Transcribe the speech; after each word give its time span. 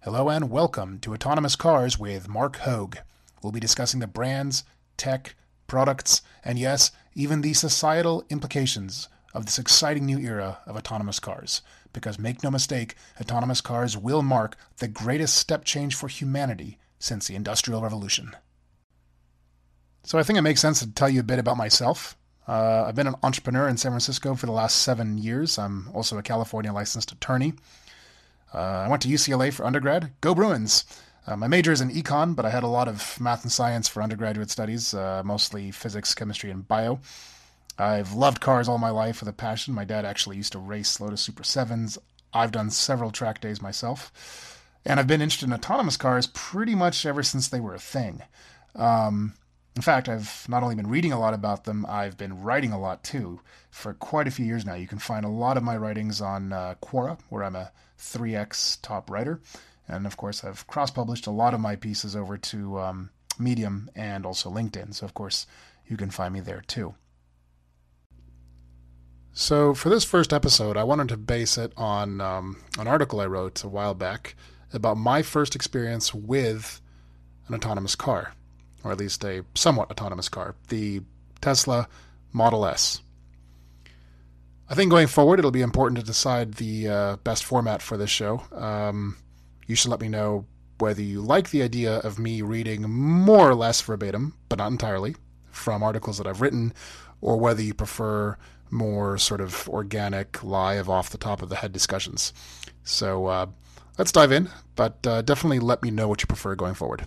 Hello 0.00 0.30
and 0.30 0.48
welcome 0.48 0.98
to 1.00 1.12
Autonomous 1.12 1.54
Cars 1.54 1.98
with 1.98 2.28
Mark 2.28 2.56
Hogue. 2.56 2.96
We'll 3.42 3.52
be 3.52 3.60
discussing 3.60 4.00
the 4.00 4.06
brands, 4.06 4.64
tech, 4.96 5.34
products, 5.66 6.22
and 6.42 6.58
yes, 6.58 6.92
even 7.14 7.42
the 7.42 7.52
societal 7.52 8.24
implications 8.30 9.08
of 9.34 9.44
this 9.44 9.58
exciting 9.58 10.06
new 10.06 10.18
era 10.18 10.60
of 10.64 10.76
autonomous 10.76 11.20
cars. 11.20 11.60
Because 11.92 12.18
make 12.18 12.42
no 12.42 12.50
mistake, 12.50 12.94
autonomous 13.20 13.60
cars 13.60 13.98
will 13.98 14.22
mark 14.22 14.56
the 14.78 14.88
greatest 14.88 15.36
step 15.36 15.64
change 15.64 15.94
for 15.94 16.08
humanity 16.08 16.78
since 16.98 17.26
the 17.26 17.36
Industrial 17.36 17.82
Revolution. 17.82 18.34
So 20.04 20.18
I 20.18 20.22
think 20.22 20.38
it 20.38 20.42
makes 20.42 20.62
sense 20.62 20.80
to 20.80 20.90
tell 20.90 21.10
you 21.10 21.20
a 21.20 21.22
bit 21.22 21.38
about 21.38 21.58
myself. 21.58 22.16
Uh, 22.48 22.86
I've 22.88 22.94
been 22.94 23.06
an 23.06 23.16
entrepreneur 23.22 23.68
in 23.68 23.76
San 23.76 23.92
Francisco 23.92 24.34
for 24.34 24.46
the 24.46 24.52
last 24.52 24.78
seven 24.78 25.18
years. 25.18 25.58
I'm 25.58 25.90
also 25.92 26.16
a 26.16 26.22
California 26.22 26.72
licensed 26.72 27.12
attorney. 27.12 27.52
Uh, 28.54 28.58
I 28.58 28.88
went 28.88 29.02
to 29.02 29.08
UCLA 29.08 29.52
for 29.52 29.66
undergrad. 29.66 30.12
Go 30.22 30.34
Bruins! 30.34 30.86
Uh, 31.26 31.36
my 31.36 31.46
major 31.46 31.72
is 31.72 31.82
in 31.82 31.90
econ, 31.90 32.34
but 32.34 32.46
I 32.46 32.50
had 32.50 32.62
a 32.62 32.68
lot 32.68 32.88
of 32.88 33.20
math 33.20 33.42
and 33.42 33.52
science 33.52 33.86
for 33.86 34.02
undergraduate 34.02 34.48
studies, 34.48 34.94
uh, 34.94 35.20
mostly 35.22 35.70
physics, 35.70 36.14
chemistry, 36.14 36.50
and 36.50 36.66
bio. 36.66 37.00
I've 37.78 38.14
loved 38.14 38.40
cars 38.40 38.66
all 38.66 38.78
my 38.78 38.88
life 38.88 39.20
with 39.20 39.28
a 39.28 39.34
passion. 39.34 39.74
My 39.74 39.84
dad 39.84 40.06
actually 40.06 40.38
used 40.38 40.52
to 40.52 40.58
race 40.58 41.00
Lotus 41.00 41.20
Super 41.20 41.42
7s. 41.42 41.98
I've 42.32 42.50
done 42.50 42.70
several 42.70 43.10
track 43.10 43.42
days 43.42 43.60
myself. 43.60 44.10
And 44.86 44.98
I've 44.98 45.06
been 45.06 45.20
interested 45.20 45.46
in 45.46 45.52
autonomous 45.52 45.98
cars 45.98 46.28
pretty 46.28 46.74
much 46.74 47.04
ever 47.04 47.22
since 47.22 47.48
they 47.48 47.60
were 47.60 47.74
a 47.74 47.78
thing. 47.78 48.22
Um, 48.74 49.34
in 49.78 49.82
fact, 49.82 50.08
I've 50.08 50.44
not 50.48 50.64
only 50.64 50.74
been 50.74 50.88
reading 50.88 51.12
a 51.12 51.20
lot 51.20 51.34
about 51.34 51.62
them, 51.62 51.86
I've 51.88 52.16
been 52.16 52.42
writing 52.42 52.72
a 52.72 52.80
lot 52.80 53.04
too. 53.04 53.38
For 53.70 53.94
quite 53.94 54.26
a 54.26 54.30
few 54.32 54.44
years 54.44 54.66
now, 54.66 54.74
you 54.74 54.88
can 54.88 54.98
find 54.98 55.24
a 55.24 55.28
lot 55.28 55.56
of 55.56 55.62
my 55.62 55.76
writings 55.76 56.20
on 56.20 56.52
uh, 56.52 56.74
Quora, 56.82 57.16
where 57.28 57.44
I'm 57.44 57.54
a 57.54 57.70
3x 57.96 58.82
top 58.82 59.08
writer. 59.08 59.40
And 59.86 60.04
of 60.04 60.16
course, 60.16 60.42
I've 60.42 60.66
cross 60.66 60.90
published 60.90 61.28
a 61.28 61.30
lot 61.30 61.54
of 61.54 61.60
my 61.60 61.76
pieces 61.76 62.16
over 62.16 62.36
to 62.36 62.80
um, 62.80 63.10
Medium 63.38 63.88
and 63.94 64.26
also 64.26 64.50
LinkedIn. 64.50 64.96
So, 64.96 65.06
of 65.06 65.14
course, 65.14 65.46
you 65.86 65.96
can 65.96 66.10
find 66.10 66.34
me 66.34 66.40
there 66.40 66.64
too. 66.66 66.96
So, 69.32 69.74
for 69.74 69.90
this 69.90 70.02
first 70.02 70.32
episode, 70.32 70.76
I 70.76 70.82
wanted 70.82 71.08
to 71.10 71.16
base 71.16 71.56
it 71.56 71.72
on 71.76 72.20
um, 72.20 72.56
an 72.80 72.88
article 72.88 73.20
I 73.20 73.26
wrote 73.26 73.62
a 73.62 73.68
while 73.68 73.94
back 73.94 74.34
about 74.72 74.96
my 74.96 75.22
first 75.22 75.54
experience 75.54 76.12
with 76.12 76.80
an 77.46 77.54
autonomous 77.54 77.94
car, 77.94 78.32
or 78.84 78.92
at 78.92 78.98
least 78.98 79.24
a 79.24 79.44
somewhat 79.54 79.90
autonomous 79.90 80.28
car, 80.28 80.54
the 80.68 81.02
Tesla 81.40 81.88
Model 82.32 82.66
S. 82.66 83.00
I 84.70 84.74
think 84.74 84.90
going 84.90 85.06
forward, 85.06 85.38
it'll 85.38 85.50
be 85.50 85.62
important 85.62 85.98
to 85.98 86.04
decide 86.04 86.54
the 86.54 86.88
uh, 86.88 87.16
best 87.16 87.44
format 87.44 87.80
for 87.80 87.96
this 87.96 88.10
show. 88.10 88.42
Um, 88.52 89.16
you 89.66 89.74
should 89.74 89.90
let 89.90 90.00
me 90.00 90.08
know 90.08 90.46
whether 90.78 91.02
you 91.02 91.20
like 91.20 91.50
the 91.50 91.62
idea 91.62 91.98
of 91.98 92.18
me 92.18 92.42
reading 92.42 92.82
more 92.88 93.48
or 93.48 93.54
less 93.54 93.80
verbatim, 93.80 94.34
but 94.48 94.58
not 94.58 94.70
entirely, 94.70 95.16
from 95.50 95.82
articles 95.82 96.18
that 96.18 96.26
I've 96.26 96.40
written, 96.40 96.72
or 97.20 97.38
whether 97.38 97.62
you 97.62 97.74
prefer 97.74 98.36
more 98.70 99.18
sort 99.18 99.40
of 99.40 99.68
organic, 99.68 100.42
live, 100.44 100.88
off 100.88 101.10
the 101.10 101.18
top 101.18 101.42
of 101.42 101.48
the 101.48 101.56
head 101.56 101.72
discussions. 101.72 102.32
So 102.84 103.26
uh, 103.26 103.46
let's 103.96 104.12
dive 104.12 104.32
in, 104.32 104.50
but 104.76 105.04
uh, 105.06 105.22
definitely 105.22 105.60
let 105.60 105.82
me 105.82 105.90
know 105.90 106.08
what 106.08 106.20
you 106.22 106.26
prefer 106.26 106.54
going 106.54 106.74
forward. 106.74 107.06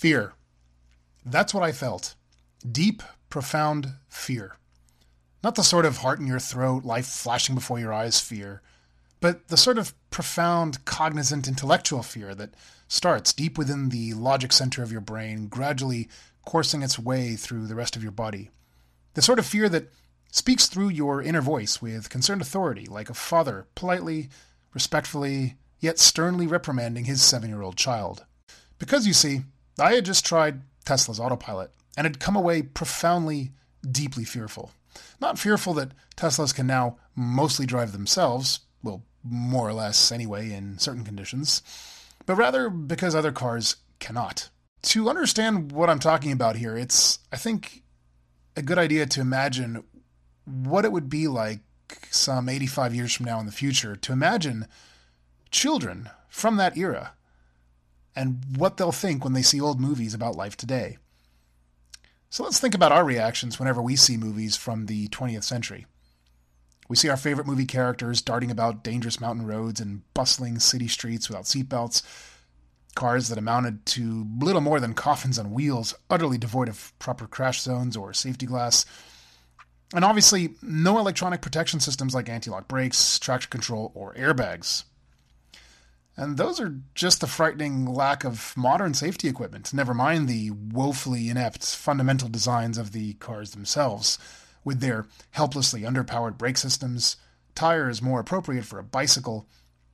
Fear. 0.00 0.32
That's 1.26 1.52
what 1.52 1.62
I 1.62 1.72
felt. 1.72 2.14
Deep, 2.66 3.02
profound 3.28 3.96
fear. 4.08 4.56
Not 5.44 5.56
the 5.56 5.62
sort 5.62 5.84
of 5.84 5.98
heart 5.98 6.18
in 6.18 6.26
your 6.26 6.38
throat, 6.38 6.86
life 6.86 7.04
flashing 7.04 7.54
before 7.54 7.78
your 7.78 7.92
eyes 7.92 8.18
fear, 8.18 8.62
but 9.20 9.48
the 9.48 9.58
sort 9.58 9.76
of 9.76 9.92
profound, 10.08 10.86
cognizant, 10.86 11.46
intellectual 11.46 12.02
fear 12.02 12.34
that 12.34 12.54
starts 12.88 13.34
deep 13.34 13.58
within 13.58 13.90
the 13.90 14.14
logic 14.14 14.54
center 14.54 14.82
of 14.82 14.90
your 14.90 15.02
brain, 15.02 15.48
gradually 15.48 16.08
coursing 16.46 16.80
its 16.80 16.98
way 16.98 17.36
through 17.36 17.66
the 17.66 17.74
rest 17.74 17.94
of 17.94 18.02
your 18.02 18.10
body. 18.10 18.48
The 19.12 19.20
sort 19.20 19.38
of 19.38 19.44
fear 19.44 19.68
that 19.68 19.92
speaks 20.32 20.66
through 20.66 20.88
your 20.88 21.20
inner 21.20 21.42
voice 21.42 21.82
with 21.82 22.08
concerned 22.08 22.40
authority, 22.40 22.86
like 22.86 23.10
a 23.10 23.14
father 23.14 23.66
politely, 23.74 24.30
respectfully, 24.72 25.56
yet 25.78 25.98
sternly 25.98 26.46
reprimanding 26.46 27.04
his 27.04 27.20
seven 27.20 27.50
year 27.50 27.60
old 27.60 27.76
child. 27.76 28.24
Because 28.78 29.06
you 29.06 29.12
see, 29.12 29.42
I 29.80 29.94
had 29.94 30.04
just 30.04 30.24
tried 30.24 30.62
Tesla's 30.84 31.20
autopilot 31.20 31.70
and 31.96 32.04
had 32.04 32.20
come 32.20 32.36
away 32.36 32.62
profoundly, 32.62 33.52
deeply 33.88 34.24
fearful. 34.24 34.72
Not 35.20 35.38
fearful 35.38 35.74
that 35.74 35.92
Teslas 36.16 36.54
can 36.54 36.66
now 36.66 36.98
mostly 37.14 37.66
drive 37.66 37.92
themselves, 37.92 38.60
well, 38.82 39.02
more 39.22 39.68
or 39.68 39.72
less 39.72 40.10
anyway, 40.10 40.52
in 40.52 40.78
certain 40.78 41.04
conditions, 41.04 41.62
but 42.26 42.36
rather 42.36 42.70
because 42.70 43.14
other 43.14 43.32
cars 43.32 43.76
cannot. 43.98 44.48
To 44.82 45.10
understand 45.10 45.72
what 45.72 45.90
I'm 45.90 45.98
talking 45.98 46.32
about 46.32 46.56
here, 46.56 46.76
it's, 46.76 47.18
I 47.30 47.36
think, 47.36 47.82
a 48.56 48.62
good 48.62 48.78
idea 48.78 49.06
to 49.06 49.20
imagine 49.20 49.84
what 50.44 50.84
it 50.84 50.92
would 50.92 51.08
be 51.08 51.28
like 51.28 51.60
some 52.10 52.48
85 52.48 52.94
years 52.94 53.12
from 53.12 53.26
now 53.26 53.40
in 53.40 53.46
the 53.46 53.52
future 53.52 53.96
to 53.96 54.12
imagine 54.12 54.66
children 55.50 56.08
from 56.28 56.56
that 56.56 56.76
era 56.76 57.12
and 58.16 58.42
what 58.56 58.76
they'll 58.76 58.92
think 58.92 59.24
when 59.24 59.32
they 59.32 59.42
see 59.42 59.60
old 59.60 59.80
movies 59.80 60.14
about 60.14 60.36
life 60.36 60.56
today. 60.56 60.98
So 62.28 62.44
let's 62.44 62.60
think 62.60 62.74
about 62.74 62.92
our 62.92 63.04
reactions 63.04 63.58
whenever 63.58 63.82
we 63.82 63.96
see 63.96 64.16
movies 64.16 64.56
from 64.56 64.86
the 64.86 65.08
20th 65.08 65.42
century. 65.44 65.86
We 66.88 66.96
see 66.96 67.08
our 67.08 67.16
favorite 67.16 67.46
movie 67.46 67.66
characters 67.66 68.20
darting 68.20 68.50
about 68.50 68.82
dangerous 68.82 69.20
mountain 69.20 69.46
roads 69.46 69.80
and 69.80 70.02
bustling 70.12 70.58
city 70.58 70.88
streets 70.88 71.28
without 71.28 71.44
seatbelts, 71.44 72.02
cars 72.94 73.28
that 73.28 73.38
amounted 73.38 73.86
to 73.86 74.26
little 74.38 74.60
more 74.60 74.80
than 74.80 74.94
coffins 74.94 75.38
on 75.38 75.52
wheels, 75.52 75.94
utterly 76.08 76.38
devoid 76.38 76.68
of 76.68 76.92
proper 76.98 77.26
crash 77.26 77.60
zones 77.60 77.96
or 77.96 78.12
safety 78.12 78.46
glass, 78.46 78.84
and 79.94 80.04
obviously 80.04 80.54
no 80.62 80.98
electronic 80.98 81.40
protection 81.40 81.80
systems 81.80 82.14
like 82.14 82.28
anti 82.28 82.50
lock 82.50 82.68
brakes, 82.68 83.18
traction 83.18 83.50
control, 83.50 83.90
or 83.94 84.14
airbags. 84.14 84.84
And 86.20 86.36
those 86.36 86.60
are 86.60 86.76
just 86.94 87.22
the 87.22 87.26
frightening 87.26 87.86
lack 87.86 88.24
of 88.24 88.52
modern 88.54 88.92
safety 88.92 89.26
equipment, 89.26 89.72
never 89.72 89.94
mind 89.94 90.28
the 90.28 90.50
woefully 90.50 91.30
inept 91.30 91.64
fundamental 91.64 92.28
designs 92.28 92.76
of 92.76 92.92
the 92.92 93.14
cars 93.14 93.52
themselves, 93.52 94.18
with 94.62 94.80
their 94.80 95.06
helplessly 95.30 95.80
underpowered 95.80 96.36
brake 96.36 96.58
systems, 96.58 97.16
tires 97.54 98.02
more 98.02 98.20
appropriate 98.20 98.66
for 98.66 98.78
a 98.78 98.84
bicycle, 98.84 99.48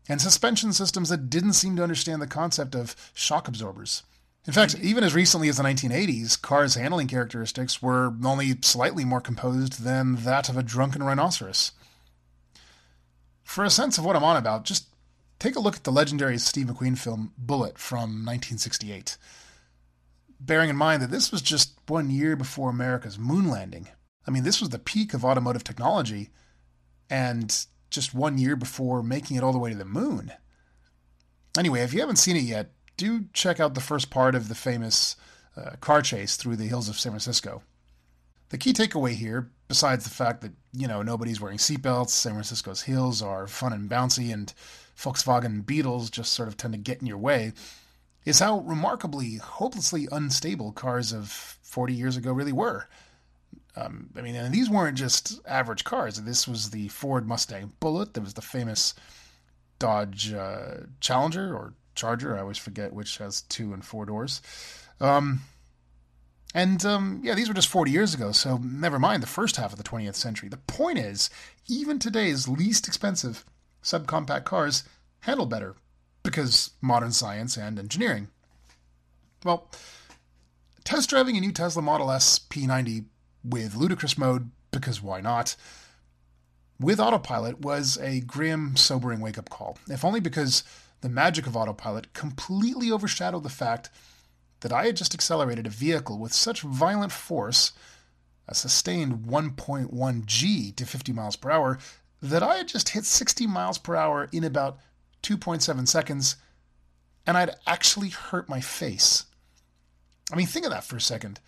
and 0.08 0.20
suspension 0.20 0.72
systems 0.72 1.10
that 1.10 1.30
didn't 1.30 1.52
seem 1.52 1.76
to 1.76 1.84
understand 1.84 2.20
the 2.20 2.26
concept 2.26 2.74
of 2.74 2.96
shock 3.14 3.46
absorbers. 3.46 4.02
In 4.48 4.52
fact, 4.52 4.74
even 4.80 5.04
as 5.04 5.14
recently 5.14 5.48
as 5.48 5.58
the 5.58 5.62
1980s, 5.62 6.42
cars' 6.42 6.74
handling 6.74 7.06
characteristics 7.06 7.80
were 7.80 8.12
only 8.24 8.56
slightly 8.62 9.04
more 9.04 9.20
composed 9.20 9.84
than 9.84 10.16
that 10.16 10.48
of 10.48 10.56
a 10.56 10.64
drunken 10.64 11.04
rhinoceros. 11.04 11.70
For 13.44 13.62
a 13.62 13.70
sense 13.70 13.96
of 13.96 14.04
what 14.04 14.16
I'm 14.16 14.24
on 14.24 14.36
about, 14.36 14.64
just 14.64 14.88
Take 15.38 15.56
a 15.56 15.60
look 15.60 15.76
at 15.76 15.84
the 15.84 15.92
legendary 15.92 16.38
Steve 16.38 16.66
McQueen 16.66 16.96
film 16.96 17.32
Bullitt 17.36 17.78
from 17.78 18.24
1968. 18.24 19.18
Bearing 20.40 20.70
in 20.70 20.76
mind 20.76 21.02
that 21.02 21.10
this 21.10 21.30
was 21.30 21.42
just 21.42 21.78
one 21.88 22.10
year 22.10 22.36
before 22.36 22.70
America's 22.70 23.18
moon 23.18 23.48
landing. 23.48 23.88
I 24.26 24.30
mean, 24.30 24.44
this 24.44 24.60
was 24.60 24.70
the 24.70 24.78
peak 24.78 25.14
of 25.14 25.24
automotive 25.24 25.64
technology, 25.64 26.30
and 27.08 27.66
just 27.90 28.14
one 28.14 28.38
year 28.38 28.56
before 28.56 29.02
making 29.02 29.36
it 29.36 29.42
all 29.42 29.52
the 29.52 29.58
way 29.58 29.70
to 29.70 29.76
the 29.76 29.84
moon. 29.84 30.32
Anyway, 31.56 31.80
if 31.80 31.94
you 31.94 32.00
haven't 32.00 32.16
seen 32.16 32.36
it 32.36 32.42
yet, 32.42 32.72
do 32.96 33.26
check 33.32 33.60
out 33.60 33.74
the 33.74 33.80
first 33.80 34.10
part 34.10 34.34
of 34.34 34.48
the 34.48 34.54
famous 34.54 35.16
uh, 35.56 35.76
car 35.80 36.02
chase 36.02 36.36
through 36.36 36.56
the 36.56 36.66
hills 36.66 36.88
of 36.88 36.98
San 36.98 37.12
Francisco. 37.12 37.62
The 38.48 38.58
key 38.58 38.72
takeaway 38.72 39.14
here, 39.14 39.50
besides 39.68 40.04
the 40.04 40.10
fact 40.10 40.40
that 40.42 40.52
you 40.72 40.86
know, 40.86 41.02
nobody's 41.02 41.40
wearing 41.40 41.58
seatbelts, 41.58 42.10
San 42.10 42.32
Francisco's 42.32 42.82
hills 42.82 43.22
are 43.22 43.46
fun 43.46 43.72
and 43.72 43.88
bouncy, 43.88 44.32
and 44.32 44.52
Volkswagen 44.98 45.64
Beetles 45.64 46.10
just 46.10 46.32
sort 46.32 46.48
of 46.48 46.56
tend 46.56 46.74
to 46.74 46.78
get 46.78 47.00
in 47.00 47.06
your 47.06 47.18
way, 47.18 47.52
is 48.24 48.40
how 48.40 48.60
remarkably, 48.60 49.36
hopelessly 49.36 50.08
unstable 50.10 50.72
cars 50.72 51.12
of 51.12 51.30
40 51.30 51.94
years 51.94 52.16
ago 52.16 52.32
really 52.32 52.52
were. 52.52 52.88
Um, 53.76 54.08
I 54.16 54.22
mean, 54.22 54.34
and 54.34 54.54
these 54.54 54.70
weren't 54.70 54.96
just 54.96 55.40
average 55.46 55.84
cars. 55.84 56.20
This 56.22 56.48
was 56.48 56.70
the 56.70 56.88
Ford 56.88 57.28
Mustang 57.28 57.72
Bullitt. 57.78 58.14
There 58.14 58.22
was 58.22 58.34
the 58.34 58.42
famous 58.42 58.94
Dodge 59.78 60.32
uh, 60.32 60.78
Challenger 61.00 61.54
or 61.54 61.74
Charger. 61.94 62.36
I 62.36 62.40
always 62.40 62.58
forget 62.58 62.94
which 62.94 63.18
has 63.18 63.42
two 63.42 63.74
and 63.74 63.84
four 63.84 64.06
doors. 64.06 64.40
Um, 64.98 65.42
and 66.54 66.84
um, 66.86 67.20
yeah, 67.22 67.34
these 67.34 67.48
were 67.48 67.54
just 67.54 67.68
40 67.68 67.90
years 67.90 68.14
ago, 68.14 68.32
so 68.32 68.56
never 68.56 68.98
mind 68.98 69.22
the 69.22 69.26
first 69.26 69.56
half 69.56 69.72
of 69.72 69.78
the 69.78 69.84
20th 69.84 70.14
century. 70.14 70.48
The 70.48 70.56
point 70.56 70.98
is, 70.98 71.28
even 71.68 71.98
today's 71.98 72.48
least 72.48 72.88
expensive 72.88 73.44
subcompact 73.86 74.44
cars 74.44 74.82
handle 75.20 75.46
better 75.46 75.76
because 76.24 76.72
modern 76.82 77.12
science 77.12 77.56
and 77.56 77.78
engineering. 77.78 78.28
Well, 79.44 79.70
test 80.84 81.08
driving 81.08 81.36
a 81.36 81.40
new 81.40 81.52
Tesla 81.52 81.82
Model 81.82 82.10
S 82.10 82.40
P90 82.40 83.04
with 83.44 83.76
ludicrous 83.76 84.18
mode, 84.18 84.50
because 84.72 85.00
why 85.00 85.20
not, 85.20 85.54
with 86.80 86.98
autopilot 86.98 87.60
was 87.60 87.96
a 87.98 88.20
grim, 88.20 88.76
sobering 88.76 89.20
wake 89.20 89.38
up 89.38 89.48
call, 89.48 89.78
if 89.88 90.04
only 90.04 90.18
because 90.18 90.64
the 91.00 91.08
magic 91.08 91.46
of 91.46 91.56
autopilot 91.56 92.12
completely 92.12 92.90
overshadowed 92.90 93.44
the 93.44 93.48
fact 93.48 93.88
that 94.60 94.72
I 94.72 94.86
had 94.86 94.96
just 94.96 95.14
accelerated 95.14 95.66
a 95.66 95.70
vehicle 95.70 96.18
with 96.18 96.32
such 96.32 96.62
violent 96.62 97.12
force, 97.12 97.72
a 98.48 98.54
sustained 98.54 99.26
1.1 99.26 100.26
g 100.26 100.72
to 100.72 100.84
50 100.84 101.12
miles 101.12 101.36
per 101.36 101.50
hour, 101.52 101.78
that 102.22 102.42
I 102.42 102.56
had 102.56 102.68
just 102.68 102.90
hit 102.90 103.04
60 103.04 103.46
miles 103.46 103.78
per 103.78 103.94
hour 103.94 104.28
in 104.32 104.44
about 104.44 104.78
2.7 105.22 105.88
seconds, 105.88 106.36
and 107.26 107.36
I'd 107.36 107.54
actually 107.66 108.10
hurt 108.10 108.48
my 108.48 108.60
face. 108.60 109.24
I 110.32 110.36
mean, 110.36 110.46
think 110.46 110.64
of 110.64 110.72
that 110.72 110.84
for 110.84 110.96
a 110.96 111.00
second. 111.00 111.40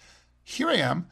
Here 0.45 0.69
I 0.69 0.77
am, 0.77 1.07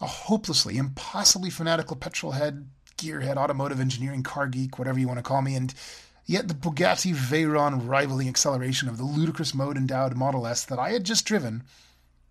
a 0.00 0.06
hopelessly, 0.06 0.76
impossibly 0.76 1.50
fanatical 1.50 1.96
petrol 1.96 2.32
head, 2.32 2.68
gearhead, 2.96 3.36
automotive 3.36 3.80
engineering 3.80 4.22
car 4.22 4.46
geek, 4.48 4.78
whatever 4.78 4.98
you 4.98 5.06
want 5.06 5.18
to 5.18 5.22
call 5.22 5.42
me, 5.42 5.54
and 5.54 5.74
yet 6.26 6.48
the 6.48 6.54
Bugatti 6.54 7.14
Veyron 7.14 7.88
rivaling 7.88 8.28
acceleration 8.28 8.88
of 8.88 8.98
the 8.98 9.04
ludicrous 9.04 9.54
mode 9.54 9.76
endowed 9.76 10.16
Model 10.16 10.46
S 10.46 10.64
that 10.64 10.78
I 10.78 10.90
had 10.90 11.04
just 11.04 11.24
driven 11.24 11.64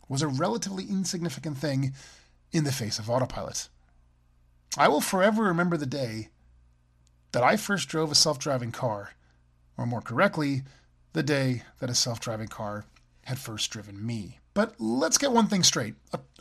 was 0.08 0.22
a 0.22 0.28
relatively 0.28 0.86
insignificant 0.86 1.58
thing 1.58 1.94
in 2.52 2.64
the 2.64 2.72
face 2.72 3.00
of 3.00 3.10
autopilot. 3.10 3.68
I 4.78 4.88
will 4.88 5.02
forever 5.02 5.44
remember 5.44 5.76
the 5.76 5.86
day 5.86 6.30
that 7.32 7.44
I 7.44 7.58
first 7.58 7.90
drove 7.90 8.12
a 8.12 8.16
self 8.16 8.40
driving 8.40 8.72
car, 8.72 9.12
or 9.78 9.86
more 9.86 10.02
correctly, 10.02 10.64
the 11.14 11.24
day 11.24 11.64
that 11.80 11.90
a 11.90 11.96
self 11.96 12.20
driving 12.20 12.48
car 12.48 12.86
had 13.26 13.40
first 13.40 13.70
driven 13.72 14.06
me. 14.06 14.40
But 14.54 14.76
let's 14.80 15.18
get 15.18 15.32
one 15.32 15.48
thing 15.48 15.64
straight 15.64 15.96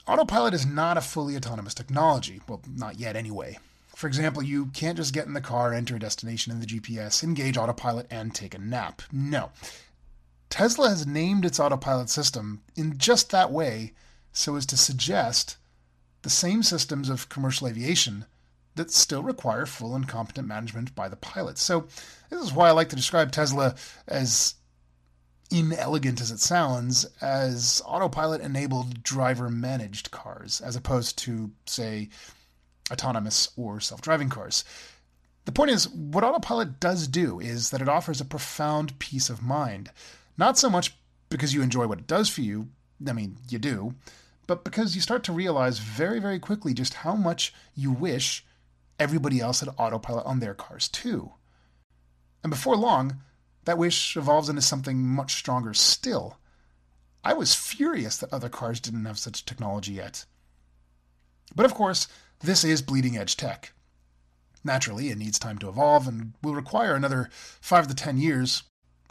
autopilot 0.06 0.54
is 0.54 0.66
not 0.66 0.96
a 0.96 1.00
fully 1.00 1.36
autonomous 1.36 1.74
technology. 1.74 2.40
Well, 2.48 2.62
not 2.68 2.98
yet 2.98 3.16
anyway. 3.16 3.58
For 3.94 4.06
example, 4.06 4.42
you 4.42 4.66
can't 4.66 4.98
just 4.98 5.14
get 5.14 5.26
in 5.26 5.32
the 5.32 5.40
car, 5.40 5.72
enter 5.72 5.96
a 5.96 5.98
destination 5.98 6.52
in 6.52 6.60
the 6.60 6.66
GPS, 6.66 7.24
engage 7.24 7.56
autopilot, 7.56 8.06
and 8.10 8.34
take 8.34 8.54
a 8.54 8.58
nap. 8.58 9.02
No. 9.10 9.50
Tesla 10.50 10.90
has 10.90 11.06
named 11.06 11.44
its 11.44 11.58
autopilot 11.58 12.08
system 12.08 12.62
in 12.76 12.98
just 12.98 13.30
that 13.30 13.50
way 13.50 13.92
so 14.32 14.54
as 14.56 14.66
to 14.66 14.76
suggest 14.76 15.56
the 16.22 16.30
same 16.30 16.62
systems 16.62 17.08
of 17.08 17.28
commercial 17.28 17.66
aviation 17.66 18.26
that 18.76 18.90
still 18.90 19.22
require 19.22 19.66
full 19.66 19.94
and 19.94 20.08
competent 20.08 20.46
management 20.46 20.94
by 20.94 21.08
the 21.08 21.16
pilot. 21.16 21.58
So, 21.58 21.86
this 22.30 22.42
is 22.42 22.52
why 22.52 22.68
I 22.68 22.72
like 22.72 22.88
to 22.90 22.96
describe 22.96 23.32
Tesla 23.32 23.74
as 24.06 24.54
inelegant 25.50 26.20
as 26.20 26.30
it 26.30 26.40
sounds, 26.40 27.06
as 27.20 27.82
autopilot 27.84 28.40
enabled 28.40 29.02
driver 29.02 29.48
managed 29.48 30.10
cars, 30.10 30.60
as 30.60 30.76
opposed 30.76 31.18
to, 31.18 31.50
say, 31.66 32.08
autonomous 32.90 33.48
or 33.56 33.80
self 33.80 34.00
driving 34.00 34.28
cars. 34.28 34.64
The 35.44 35.52
point 35.52 35.70
is, 35.70 35.88
what 35.88 36.24
autopilot 36.24 36.80
does 36.80 37.06
do 37.06 37.38
is 37.38 37.70
that 37.70 37.80
it 37.80 37.88
offers 37.88 38.20
a 38.20 38.24
profound 38.24 38.98
peace 38.98 39.30
of 39.30 39.42
mind. 39.42 39.90
Not 40.36 40.58
so 40.58 40.68
much 40.68 40.96
because 41.28 41.54
you 41.54 41.62
enjoy 41.62 41.86
what 41.86 42.00
it 42.00 42.06
does 42.06 42.28
for 42.28 42.40
you, 42.40 42.68
I 43.06 43.12
mean, 43.12 43.36
you 43.48 43.58
do, 43.58 43.94
but 44.46 44.64
because 44.64 44.94
you 44.94 45.00
start 45.00 45.22
to 45.24 45.32
realize 45.32 45.78
very, 45.78 46.18
very 46.18 46.38
quickly 46.38 46.74
just 46.74 46.94
how 46.94 47.14
much 47.14 47.54
you 47.74 47.92
wish 47.92 48.44
everybody 48.98 49.40
else 49.40 49.60
had 49.60 49.68
autopilot 49.76 50.26
on 50.26 50.40
their 50.40 50.54
cars 50.54 50.88
too. 50.88 51.32
And 52.42 52.50
before 52.50 52.76
long, 52.76 53.20
that 53.64 53.78
wish 53.78 54.16
evolves 54.16 54.48
into 54.48 54.62
something 54.62 54.98
much 54.98 55.34
stronger 55.34 55.74
still. 55.74 56.38
I 57.24 57.32
was 57.32 57.54
furious 57.54 58.16
that 58.18 58.32
other 58.32 58.48
cars 58.48 58.78
didn't 58.78 59.04
have 59.04 59.18
such 59.18 59.44
technology 59.44 59.92
yet. 59.92 60.24
But 61.54 61.66
of 61.66 61.74
course, 61.74 62.06
this 62.40 62.62
is 62.64 62.82
bleeding 62.82 63.16
edge 63.16 63.36
tech. 63.36 63.72
Naturally, 64.62 65.10
it 65.10 65.18
needs 65.18 65.38
time 65.38 65.58
to 65.58 65.68
evolve 65.68 66.06
and 66.06 66.34
will 66.42 66.54
require 66.54 66.94
another 66.94 67.28
5 67.32 67.88
to 67.88 67.94
10 67.94 68.18
years. 68.18 68.62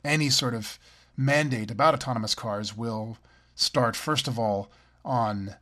Any 0.04 0.30
sort 0.30 0.54
of 0.54 0.80
mandate 1.18 1.72
about 1.72 1.94
autonomous 1.94 2.36
cars 2.36 2.76
will 2.76 3.18
start, 3.56 3.96
first 3.96 4.28
of 4.28 4.38
all, 4.38 4.72
on 5.04 5.56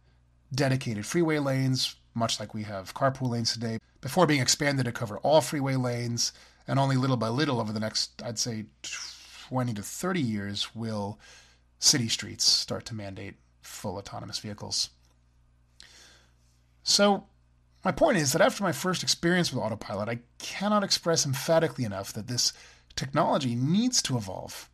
dedicated 0.53 1.05
freeway 1.05 1.39
lanes, 1.39 1.95
much 2.13 2.39
like 2.39 2.53
we 2.53 2.63
have 2.63 2.93
carpool 2.93 3.29
lanes 3.29 3.53
today, 3.53 3.79
before 4.01 4.27
being 4.27 4.41
expanded 4.41 4.85
to 4.85 4.91
cover 4.91 5.17
all 5.19 5.41
freeway 5.41 5.75
lanes 5.75 6.33
and 6.67 6.79
only 6.79 6.95
little 6.95 7.17
by 7.17 7.29
little 7.29 7.59
over 7.59 7.73
the 7.73 7.79
next, 7.79 8.21
I'd 8.23 8.39
say, 8.39 8.65
20 9.49 9.73
to 9.73 9.81
30 9.81 10.21
years, 10.21 10.75
will 10.75 11.19
city 11.79 12.07
streets 12.07 12.45
start 12.45 12.85
to 12.85 12.95
mandate 12.95 13.35
full 13.61 13.97
autonomous 13.97 14.39
vehicles. 14.39 14.89
So, 16.83 17.25
my 17.83 17.91
point 17.91 18.17
is 18.17 18.31
that 18.31 18.41
after 18.41 18.63
my 18.63 18.71
first 18.71 19.03
experience 19.03 19.51
with 19.51 19.61
autopilot, 19.61 20.07
I 20.07 20.19
cannot 20.39 20.83
express 20.83 21.25
emphatically 21.25 21.83
enough 21.83 22.13
that 22.13 22.27
this 22.27 22.53
technology 22.95 23.55
needs 23.55 24.01
to 24.03 24.17
evolve 24.17 24.69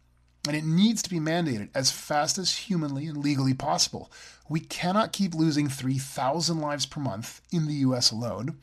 and 0.50 0.58
it 0.58 0.66
needs 0.66 1.04
to 1.04 1.12
be 1.12 1.20
mandated 1.20 1.70
as 1.76 1.92
fast 1.92 2.40
as 2.40 2.56
humanly 2.56 3.06
and 3.06 3.18
legally 3.18 3.54
possible. 3.54 4.12
We 4.50 4.60
cannot 4.60 5.14
keep 5.14 5.36
losing 5.36 5.70
3,000 5.70 6.60
lives 6.60 6.88
per 6.88 7.00
month 7.00 7.42
in 7.52 7.68
the 7.68 7.76
US 7.76 8.10
alone. 8.10 8.58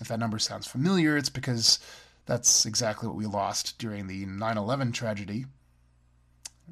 If 0.00 0.08
that 0.08 0.18
number 0.18 0.40
sounds 0.40 0.66
familiar, 0.66 1.16
it's 1.16 1.28
because 1.28 1.78
that's 2.26 2.66
exactly 2.66 3.06
what 3.06 3.16
we 3.16 3.26
lost 3.26 3.78
during 3.78 4.08
the 4.08 4.26
9 4.26 4.58
11 4.58 4.90
tragedy. 4.90 5.46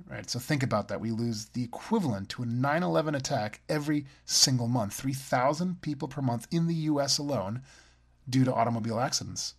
Right, 0.08 0.28
so 0.28 0.40
think 0.40 0.64
about 0.64 0.88
that. 0.88 1.00
We 1.00 1.12
lose 1.12 1.44
the 1.44 1.62
equivalent 1.62 2.30
to 2.30 2.42
a 2.42 2.46
9 2.46 2.82
11 2.82 3.14
attack 3.14 3.60
every 3.68 4.06
single 4.24 4.66
month 4.66 4.94
3,000 4.94 5.82
people 5.82 6.08
per 6.08 6.20
month 6.20 6.48
in 6.50 6.66
the 6.66 6.74
US 6.74 7.18
alone 7.18 7.62
due 8.28 8.44
to 8.44 8.52
automobile 8.52 8.98
accidents. 8.98 9.54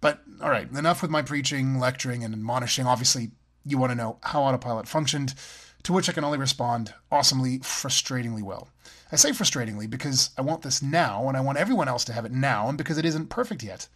But, 0.00 0.20
all 0.40 0.50
right, 0.50 0.70
enough 0.70 1.02
with 1.02 1.10
my 1.10 1.22
preaching, 1.22 1.78
lecturing, 1.78 2.22
and 2.22 2.32
admonishing. 2.32 2.86
Obviously, 2.86 3.30
you 3.64 3.78
want 3.78 3.90
to 3.90 3.96
know 3.96 4.18
how 4.22 4.42
autopilot 4.42 4.86
functioned, 4.86 5.34
to 5.82 5.92
which 5.92 6.08
I 6.08 6.12
can 6.12 6.24
only 6.24 6.38
respond 6.38 6.94
awesomely, 7.10 7.58
frustratingly 7.60 8.42
well. 8.42 8.68
I 9.10 9.16
say 9.16 9.30
frustratingly 9.30 9.88
because 9.88 10.30
I 10.36 10.42
want 10.42 10.62
this 10.62 10.82
now, 10.82 11.28
and 11.28 11.36
I 11.36 11.40
want 11.40 11.58
everyone 11.58 11.88
else 11.88 12.04
to 12.06 12.12
have 12.12 12.24
it 12.24 12.32
now, 12.32 12.68
and 12.68 12.78
because 12.78 12.98
it 12.98 13.04
isn't 13.04 13.28
perfect 13.28 13.62
yet. 13.62 13.88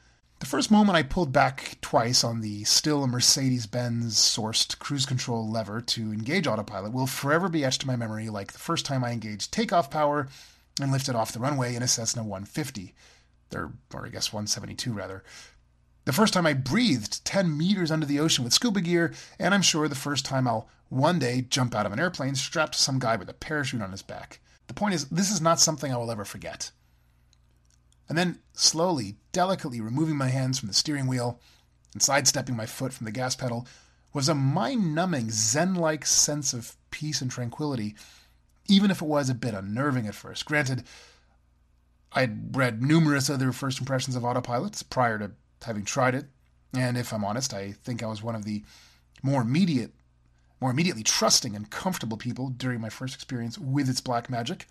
The 0.43 0.47
first 0.47 0.73
moment 0.73 0.97
I 0.97 1.05
pulled 1.05 1.33
back 1.33 1.79
twice 1.83 2.25
on 2.25 2.41
the 2.41 2.65
still 2.65 3.07
Mercedes 3.07 3.67
Benz 3.67 4.17
sourced 4.17 4.77
cruise 4.81 5.07
control 5.07 5.49
lever 5.49 5.81
to 5.81 6.13
engage 6.13 6.49
autopilot 6.49 6.93
will 6.93 7.07
forever 7.07 7.49
be 7.49 7.65
etched 7.65 7.83
to 7.83 7.87
my 7.87 7.95
memory 7.95 8.29
like 8.29 8.53
the 8.53 8.59
first 8.59 8.85
time 8.85 9.05
I 9.05 9.13
engaged 9.13 9.53
takeoff 9.53 9.89
power 9.89 10.27
and 10.81 10.91
lifted 10.91 11.15
off 11.15 11.31
the 11.31 11.39
runway 11.39 11.77
in 11.77 11.83
a 11.85 11.87
Cessna 11.87 12.23
150. 12.23 12.93
Or, 13.55 13.73
or 13.95 14.07
I 14.07 14.09
guess 14.09 14.33
172 14.33 14.93
rather. 14.93 15.23
The 16.05 16.13
first 16.13 16.35
time 16.35 16.47
I 16.47 16.55
breathed 16.55 17.25
10 17.25 17.57
meters 17.57 17.91
under 17.91 18.07
the 18.07 18.21
ocean 18.21 18.45
with 18.45 18.53
scuba 18.53 18.81
gear, 18.81 19.13
and 19.39 19.55
I'm 19.55 19.63
sure 19.63 19.89
the 19.89 19.95
first 19.95 20.25
time 20.25 20.49
I'll 20.49 20.69
one 20.89 21.19
day 21.19 21.43
jump 21.49 21.75
out 21.75 21.87
of 21.87 21.93
an 21.93 22.01
airplane 22.01 22.35
strapped 22.35 22.75
to 22.75 22.79
some 22.79 22.99
guy 22.99 23.17
with 23.17 23.29
a 23.29 23.35
parachute 23.35 23.83
on 23.83 23.93
his 23.93 24.03
back. 24.03 24.41
The 24.67 24.75
point 24.75 24.95
is, 24.95 25.07
this 25.07 25.31
is 25.31 25.41
not 25.41 25.61
something 25.61 25.93
I 25.93 25.97
will 25.97 26.11
ever 26.11 26.25
forget 26.25 26.71
and 28.13 28.19
then 28.19 28.39
slowly, 28.53 29.17
delicately 29.33 29.81
removing 29.81 30.17
my 30.17 30.29
hands 30.29 30.59
from 30.59 30.67
the 30.67 30.75
steering 30.75 31.07
wheel 31.07 31.41
and 31.95 32.03
sidestepping 32.03 32.55
my 32.55 32.67
foot 32.67 32.93
from 32.93 33.07
the 33.07 33.11
gas 33.11 33.35
pedal 33.35 33.67
was 34.13 34.29
a 34.29 34.35
mind 34.35 34.95
numbing, 34.95 35.31
zen 35.31 35.75
like 35.75 36.05
sense 36.05 36.53
of 36.53 36.77
peace 36.91 37.23
and 37.23 37.31
tranquility, 37.31 37.95
even 38.69 38.91
if 38.91 39.01
it 39.01 39.09
was 39.09 39.31
a 39.31 39.35
bit 39.35 39.55
unnerving 39.55 40.07
at 40.07 40.15
first. 40.15 40.45
Granted, 40.45 40.85
I'd 42.13 42.55
read 42.55 42.83
numerous 42.83 43.31
other 43.31 43.51
first 43.51 43.81
impressions 43.81 44.15
of 44.15 44.25
autopilots 44.25 44.85
prior 44.91 45.19
to 45.19 45.31
having 45.65 45.85
tried 45.85 46.15
it, 46.15 46.27
and 46.75 46.97
if 46.97 47.13
I'm 47.13 47.25
honest, 47.25 47.53
I 47.55 47.73
think 47.73 48.03
I 48.03 48.07
was 48.07 48.23
one 48.23 48.35
of 48.35 48.45
the 48.45 48.63
more 49.23 49.43
immediate, 49.43 49.93
more 50.61 50.71
immediately 50.71 51.03
trusting 51.03 51.55
and 51.55 51.71
comfortable 51.71 52.17
people 52.17 52.49
during 52.49 52.81
my 52.81 52.89
first 52.89 53.15
experience 53.15 53.59
with 53.59 53.89
its 53.89 54.01
black 54.01 54.31
magic. 54.31 54.67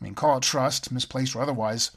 I 0.00 0.04
mean, 0.04 0.14
call 0.14 0.38
it 0.38 0.42
trust, 0.42 0.90
misplaced 0.90 1.36
or 1.36 1.42
otherwise, 1.42 1.90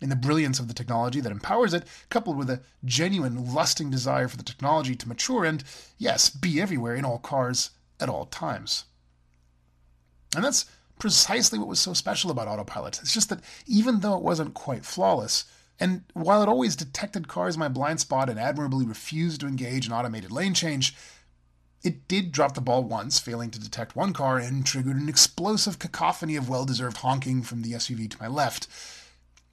in 0.00 0.08
the 0.08 0.16
brilliance 0.16 0.58
of 0.58 0.66
the 0.66 0.74
technology 0.74 1.20
that 1.20 1.30
empowers 1.30 1.72
it, 1.72 1.84
coupled 2.10 2.36
with 2.36 2.50
a 2.50 2.60
genuine 2.84 3.54
lusting 3.54 3.90
desire 3.90 4.26
for 4.26 4.36
the 4.36 4.42
technology 4.42 4.96
to 4.96 5.08
mature 5.08 5.44
and, 5.44 5.62
yes, 5.98 6.28
be 6.28 6.60
everywhere 6.60 6.96
in 6.96 7.04
all 7.04 7.18
cars 7.18 7.70
at 8.00 8.08
all 8.08 8.26
times. 8.26 8.84
And 10.34 10.42
that's 10.42 10.66
precisely 10.98 11.58
what 11.58 11.68
was 11.68 11.78
so 11.78 11.94
special 11.94 12.30
about 12.30 12.48
autopilot. 12.48 13.00
It's 13.00 13.14
just 13.14 13.28
that 13.28 13.40
even 13.66 14.00
though 14.00 14.16
it 14.16 14.22
wasn't 14.22 14.54
quite 14.54 14.84
flawless, 14.84 15.44
and 15.82 16.04
while 16.14 16.44
it 16.44 16.48
always 16.48 16.76
detected 16.76 17.26
cars 17.26 17.56
in 17.56 17.58
my 17.58 17.66
blind 17.66 17.98
spot 17.98 18.30
and 18.30 18.38
admirably 18.38 18.86
refused 18.86 19.40
to 19.40 19.48
engage 19.48 19.84
in 19.84 19.92
automated 19.92 20.30
lane 20.30 20.54
change, 20.54 20.94
it 21.82 22.06
did 22.06 22.30
drop 22.30 22.54
the 22.54 22.60
ball 22.60 22.84
once, 22.84 23.18
failing 23.18 23.50
to 23.50 23.58
detect 23.58 23.96
one 23.96 24.12
car 24.12 24.38
and 24.38 24.64
triggered 24.64 24.94
an 24.94 25.08
explosive 25.08 25.80
cacophony 25.80 26.36
of 26.36 26.48
well 26.48 26.64
deserved 26.64 26.98
honking 26.98 27.42
from 27.42 27.62
the 27.62 27.72
SUV 27.72 28.08
to 28.08 28.22
my 28.22 28.28
left. 28.28 28.68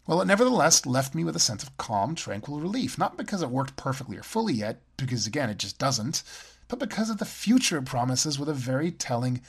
Well, 0.05 0.21
it 0.21 0.25
nevertheless 0.25 0.85
left 0.85 1.15
me 1.15 1.23
with 1.23 1.35
a 1.35 1.39
sense 1.39 1.63
of 1.63 1.75
calm, 1.77 2.13
tranquil 2.13 2.59
relief, 2.59 2.95
not 2.95 3.17
because 3.17 3.41
it 3.41 3.49
worked 3.49 3.75
perfectly 3.75 4.15
or 4.15 4.21
fully 4.21 4.53
yet, 4.53 4.83
because 4.97 5.25
again, 5.25 5.49
it 5.49 5.57
just 5.57 5.79
doesn't, 5.79 6.21
but 6.67 6.77
because 6.77 7.09
of 7.09 7.17
the 7.17 7.25
future 7.25 7.79
it 7.79 7.85
promises 7.85 8.37
with 8.37 8.49
a 8.49 8.53
very 8.53 8.91
telling 8.91 9.41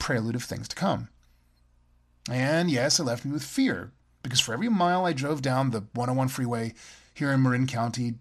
prelude 0.00 0.34
of 0.34 0.42
things 0.42 0.66
to 0.66 0.74
come. 0.74 1.08
And 2.28 2.68
yes, 2.68 2.98
it 2.98 3.04
left 3.04 3.24
me 3.24 3.30
with 3.30 3.44
fear, 3.44 3.92
because 4.26 4.40
for 4.40 4.52
every 4.52 4.68
mile 4.68 5.06
I 5.06 5.12
drove 5.12 5.40
down 5.40 5.70
the 5.70 5.82
101 5.92 6.26
freeway 6.26 6.74
here 7.14 7.30
in 7.30 7.42
Marin 7.42 7.68
County 7.68 8.14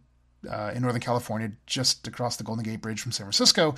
uh, 0.47 0.71
in 0.75 0.83
Northern 0.83 1.01
California, 1.01 1.53
just 1.65 2.07
across 2.07 2.37
the 2.37 2.43
Golden 2.43 2.63
Gate 2.63 2.79
Bridge 2.79 3.01
from 3.01 3.11
San 3.11 3.25
Francisco, 3.25 3.73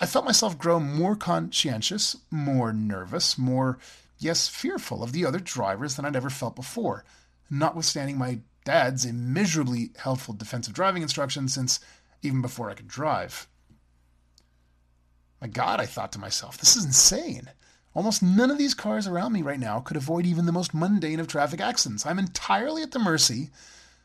I 0.00 0.06
felt 0.06 0.24
myself 0.24 0.58
grow 0.58 0.80
more 0.80 1.14
conscientious, 1.14 2.16
more 2.32 2.72
nervous, 2.72 3.38
more, 3.38 3.78
yes, 4.18 4.48
fearful 4.48 5.04
of 5.04 5.12
the 5.12 5.24
other 5.24 5.38
drivers 5.38 5.94
than 5.94 6.04
I'd 6.04 6.16
ever 6.16 6.28
felt 6.28 6.56
before, 6.56 7.04
notwithstanding 7.48 8.18
my 8.18 8.40
dad's 8.64 9.04
immeasurably 9.04 9.90
helpful 9.96 10.34
defensive 10.34 10.74
driving 10.74 11.02
instructions 11.02 11.54
since 11.54 11.78
even 12.20 12.42
before 12.42 12.68
I 12.68 12.74
could 12.74 12.88
drive. 12.88 13.46
My 15.40 15.46
God, 15.46 15.78
I 15.78 15.86
thought 15.86 16.10
to 16.12 16.18
myself, 16.18 16.58
this 16.58 16.76
is 16.76 16.84
insane. 16.84 17.48
Almost 17.98 18.22
none 18.22 18.52
of 18.52 18.58
these 18.58 18.74
cars 18.74 19.08
around 19.08 19.32
me 19.32 19.42
right 19.42 19.58
now 19.58 19.80
could 19.80 19.96
avoid 19.96 20.24
even 20.24 20.46
the 20.46 20.52
most 20.52 20.72
mundane 20.72 21.18
of 21.18 21.26
traffic 21.26 21.60
accidents. 21.60 22.06
I'm 22.06 22.20
entirely 22.20 22.80
at 22.80 22.92
the 22.92 23.00
mercy 23.00 23.50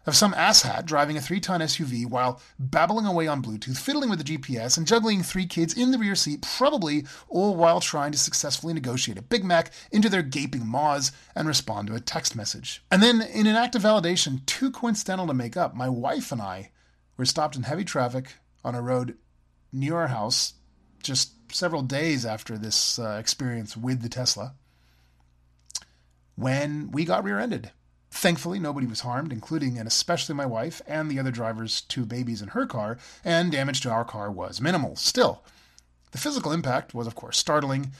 of 0.07 0.15
some 0.15 0.33
asshat 0.33 0.88
driving 0.88 1.15
a 1.15 1.21
three 1.21 1.39
ton 1.39 1.62
SUV 1.62 2.07
while 2.07 2.41
babbling 2.57 3.05
away 3.05 3.27
on 3.27 3.43
Bluetooth, 3.43 3.77
fiddling 3.77 4.09
with 4.09 4.17
the 4.17 4.35
GPS, 4.35 4.79
and 4.79 4.88
juggling 4.88 5.21
three 5.21 5.45
kids 5.45 5.75
in 5.75 5.91
the 5.91 6.00
rear 6.00 6.15
seat, 6.15 6.41
probably 6.41 7.05
all 7.29 7.55
while 7.55 7.79
trying 7.79 8.12
to 8.12 8.17
successfully 8.17 8.73
negotiate 8.73 9.19
a 9.19 9.21
Big 9.21 9.43
Mac 9.43 9.71
into 9.91 10.09
their 10.09 10.23
gaping 10.23 10.65
maws 10.65 11.12
and 11.35 11.47
respond 11.47 11.88
to 11.88 11.93
a 11.93 12.00
text 12.00 12.35
message. 12.35 12.83
And 12.89 13.03
then, 13.03 13.21
in 13.21 13.45
an 13.45 13.55
act 13.55 13.75
of 13.75 13.83
validation 13.83 14.43
too 14.47 14.71
coincidental 14.71 15.27
to 15.27 15.35
make 15.35 15.55
up, 15.55 15.75
my 15.75 15.88
wife 15.88 16.31
and 16.31 16.41
I 16.41 16.71
were 17.15 17.25
stopped 17.25 17.55
in 17.55 17.62
heavy 17.62 17.83
traffic 17.83 18.38
on 18.63 18.73
a 18.73 18.81
road 18.81 19.19
near 19.71 19.97
our 19.97 20.07
house 20.07 20.53
just 21.03 21.42
several 21.53 21.81
days 21.81 22.25
after 22.25 22.57
this 22.57 23.00
uh, 23.00 23.17
experience 23.19 23.77
with 23.77 24.01
the 24.01 24.10
Tesla 24.10 24.53
when 26.36 26.91
we 26.91 27.05
got 27.05 27.24
rear 27.24 27.39
ended. 27.39 27.72
Thankfully, 28.12 28.60
nobody 28.60 28.86
was 28.86 29.01
harmed, 29.01 29.31
including 29.31 29.77
and 29.77 29.88
especially 29.88 30.36
my 30.36 30.45
wife 30.45 30.81
and 30.86 31.10
the 31.10 31.19
other 31.19 31.31
driver's 31.31 31.81
two 31.81 32.05
babies 32.05 32.41
in 32.41 32.50
her 32.50 32.65
car, 32.65 32.98
and 33.24 33.51
damage 33.51 33.81
to 33.81 33.89
our 33.89 34.05
car 34.05 34.29
was 34.31 34.62
minimal. 34.62 34.95
Still, 34.95 35.43
the 36.12 36.19
physical 36.19 36.51
impact 36.51 36.93
was, 36.93 37.07
of 37.07 37.15
course, 37.15 37.38
startling. 37.39 37.91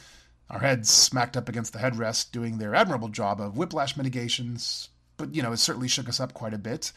Our 0.50 0.60
heads 0.60 0.90
smacked 0.90 1.36
up 1.36 1.50
against 1.50 1.74
the 1.74 1.80
headrest, 1.80 2.32
doing 2.32 2.58
their 2.58 2.76
admirable 2.76 3.10
job 3.10 3.42
of 3.42 3.58
whiplash 3.58 3.98
mitigations, 3.98 4.90
but, 5.18 5.34
you 5.34 5.42
know, 5.42 5.52
it 5.52 5.58
certainly 5.58 5.88
shook 5.88 6.08
us 6.08 6.20
up 6.20 6.34
quite 6.34 6.54
a 6.54 6.60
bit. 6.60 6.92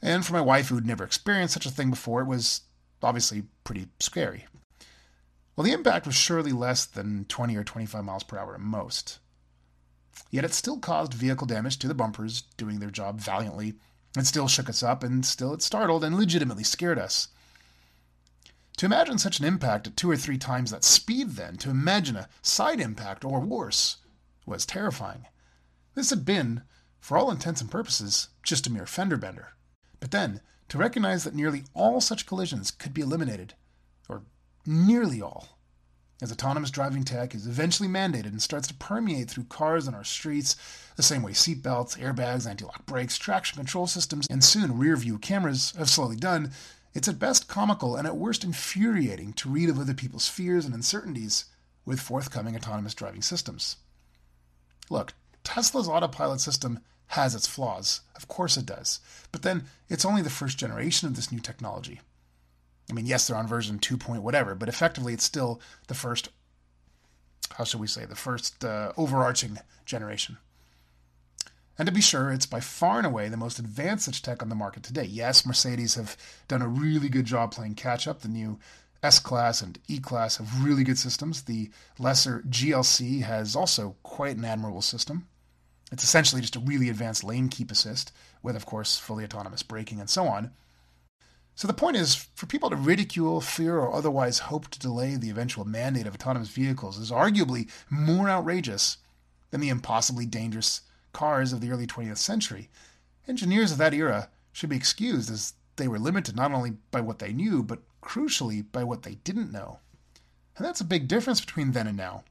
And 0.00 0.24
for 0.24 0.32
my 0.32 0.40
wife, 0.40 0.68
who'd 0.68 0.86
never 0.86 1.04
experienced 1.04 1.54
such 1.54 1.66
a 1.66 1.70
thing 1.70 1.90
before, 1.90 2.22
it 2.22 2.26
was 2.26 2.62
obviously 3.02 3.44
pretty 3.64 3.88
scary. 4.00 4.46
Well, 5.56 5.64
the 5.64 5.72
impact 5.72 6.06
was 6.06 6.14
surely 6.14 6.52
less 6.52 6.84
than 6.84 7.24
20 7.24 7.56
or 7.56 7.64
25 7.64 8.04
miles 8.04 8.22
per 8.22 8.36
hour 8.36 8.54
at 8.54 8.60
most. 8.60 9.18
Yet 10.30 10.44
it 10.44 10.52
still 10.52 10.78
caused 10.78 11.14
vehicle 11.14 11.46
damage 11.46 11.78
to 11.78 11.88
the 11.88 11.94
bumpers, 11.94 12.42
doing 12.58 12.78
their 12.78 12.90
job 12.90 13.20
valiantly. 13.20 13.74
It 14.16 14.26
still 14.26 14.48
shook 14.48 14.68
us 14.68 14.82
up, 14.82 15.02
and 15.02 15.24
still 15.24 15.54
it 15.54 15.62
startled 15.62 16.04
and 16.04 16.16
legitimately 16.16 16.64
scared 16.64 16.98
us. 16.98 17.28
To 18.76 18.86
imagine 18.86 19.16
such 19.16 19.38
an 19.38 19.46
impact 19.46 19.86
at 19.86 19.96
two 19.96 20.10
or 20.10 20.16
three 20.18 20.36
times 20.36 20.70
that 20.70 20.84
speed, 20.84 21.30
then, 21.30 21.56
to 21.58 21.70
imagine 21.70 22.16
a 22.16 22.28
side 22.42 22.78
impact 22.78 23.24
or 23.24 23.40
worse, 23.40 23.96
was 24.44 24.66
terrifying. 24.66 25.26
This 25.94 26.10
had 26.10 26.26
been, 26.26 26.62
for 27.00 27.16
all 27.16 27.30
intents 27.30 27.62
and 27.62 27.70
purposes, 27.70 28.28
just 28.42 28.66
a 28.66 28.70
mere 28.70 28.84
fender 28.84 29.16
bender. 29.16 29.54
But 30.00 30.10
then, 30.10 30.42
to 30.68 30.76
recognize 30.76 31.24
that 31.24 31.34
nearly 31.34 31.64
all 31.72 32.02
such 32.02 32.26
collisions 32.26 32.70
could 32.70 32.92
be 32.92 33.00
eliminated, 33.00 33.54
nearly 34.66 35.22
all, 35.22 35.56
as 36.22 36.32
autonomous 36.32 36.70
driving 36.70 37.04
tech 37.04 37.34
is 37.34 37.46
eventually 37.46 37.88
mandated 37.88 38.26
and 38.26 38.40
starts 38.40 38.68
to 38.68 38.74
permeate 38.74 39.28
through 39.28 39.44
cars 39.44 39.86
on 39.86 39.94
our 39.94 40.04
streets, 40.04 40.56
the 40.96 41.02
same 41.02 41.22
way 41.22 41.32
seatbelts, 41.32 41.98
airbags, 41.98 42.48
anti 42.48 42.64
lock 42.64 42.86
brakes, 42.86 43.18
traction 43.18 43.56
control 43.56 43.86
systems, 43.86 44.26
and 44.30 44.42
soon 44.42 44.78
rear 44.78 44.96
view 44.96 45.18
cameras 45.18 45.74
have 45.76 45.90
slowly 45.90 46.16
done, 46.16 46.52
it's 46.94 47.08
at 47.08 47.18
best 47.18 47.48
comical 47.48 47.96
and 47.96 48.06
at 48.06 48.16
worst 48.16 48.44
infuriating 48.44 49.34
to 49.34 49.50
read 49.50 49.68
of 49.68 49.78
other 49.78 49.92
people's 49.92 50.28
fears 50.28 50.64
and 50.64 50.74
uncertainties 50.74 51.44
with 51.84 52.00
forthcoming 52.00 52.56
autonomous 52.56 52.94
driving 52.94 53.20
systems. 53.20 53.76
Look, 54.88 55.12
Tesla's 55.44 55.88
autopilot 55.88 56.40
system 56.40 56.80
has 57.08 57.34
its 57.34 57.46
flaws. 57.46 58.00
Of 58.14 58.28
course 58.28 58.56
it 58.56 58.64
does. 58.64 59.00
But 59.30 59.42
then 59.42 59.64
it's 59.90 60.06
only 60.06 60.22
the 60.22 60.30
first 60.30 60.56
generation 60.56 61.06
of 61.06 61.16
this 61.16 61.30
new 61.30 61.40
technology. 61.40 62.00
I 62.90 62.92
mean, 62.92 63.06
yes, 63.06 63.26
they're 63.26 63.36
on 63.36 63.46
version 63.48 63.78
2 63.78 63.96
point 63.96 64.22
whatever, 64.22 64.54
but 64.54 64.68
effectively 64.68 65.12
it's 65.12 65.24
still 65.24 65.60
the 65.88 65.94
first, 65.94 66.28
how 67.56 67.64
should 67.64 67.80
we 67.80 67.86
say, 67.86 68.04
the 68.04 68.14
first 68.14 68.64
uh, 68.64 68.92
overarching 68.96 69.58
generation. 69.84 70.38
And 71.78 71.86
to 71.86 71.92
be 71.92 72.00
sure, 72.00 72.32
it's 72.32 72.46
by 72.46 72.60
far 72.60 72.98
and 72.98 73.06
away 73.06 73.28
the 73.28 73.36
most 73.36 73.58
advanced 73.58 74.06
such 74.06 74.22
tech 74.22 74.42
on 74.42 74.48
the 74.48 74.54
market 74.54 74.82
today. 74.82 75.04
Yes, 75.04 75.44
Mercedes 75.44 75.94
have 75.96 76.16
done 76.48 76.62
a 76.62 76.68
really 76.68 77.08
good 77.08 77.26
job 77.26 77.52
playing 77.52 77.74
catch 77.74 78.08
up. 78.08 78.20
The 78.20 78.28
new 78.28 78.58
S 79.02 79.18
Class 79.18 79.60
and 79.60 79.78
E 79.88 79.98
Class 79.98 80.38
have 80.38 80.64
really 80.64 80.84
good 80.84 80.98
systems. 80.98 81.42
The 81.42 81.70
lesser 81.98 82.42
GLC 82.48 83.22
has 83.22 83.54
also 83.54 83.96
quite 84.02 84.36
an 84.36 84.44
admirable 84.44 84.80
system. 84.80 85.28
It's 85.92 86.02
essentially 86.02 86.40
just 86.40 86.56
a 86.56 86.60
really 86.60 86.88
advanced 86.88 87.22
lane 87.22 87.48
keep 87.48 87.70
assist, 87.70 88.10
with, 88.42 88.56
of 88.56 88.66
course, 88.66 88.98
fully 88.98 89.24
autonomous 89.24 89.62
braking 89.62 90.00
and 90.00 90.10
so 90.10 90.26
on. 90.26 90.50
So 91.56 91.66
the 91.66 91.72
point 91.72 91.96
is, 91.96 92.14
for 92.34 92.44
people 92.44 92.68
to 92.68 92.76
ridicule, 92.76 93.40
fear, 93.40 93.78
or 93.78 93.94
otherwise 93.94 94.40
hope 94.40 94.68
to 94.68 94.78
delay 94.78 95.16
the 95.16 95.30
eventual 95.30 95.64
mandate 95.64 96.06
of 96.06 96.14
autonomous 96.14 96.50
vehicles 96.50 96.98
is 96.98 97.10
arguably 97.10 97.70
more 97.88 98.28
outrageous 98.28 98.98
than 99.50 99.62
the 99.62 99.70
impossibly 99.70 100.26
dangerous 100.26 100.82
cars 101.14 101.54
of 101.54 101.62
the 101.62 101.70
early 101.70 101.86
20th 101.86 102.18
century. 102.18 102.68
Engineers 103.26 103.72
of 103.72 103.78
that 103.78 103.94
era 103.94 104.28
should 104.52 104.68
be 104.68 104.76
excused 104.76 105.30
as 105.30 105.54
they 105.76 105.88
were 105.88 105.98
limited 105.98 106.36
not 106.36 106.52
only 106.52 106.74
by 106.90 107.00
what 107.00 107.20
they 107.20 107.32
knew, 107.32 107.62
but 107.62 107.80
crucially 108.02 108.62
by 108.70 108.84
what 108.84 109.02
they 109.02 109.14
didn't 109.24 109.50
know. 109.50 109.78
And 110.58 110.66
that's 110.66 110.82
a 110.82 110.84
big 110.84 111.08
difference 111.08 111.40
between 111.40 111.72
then 111.72 111.86
and 111.86 111.96
now. 111.96 112.24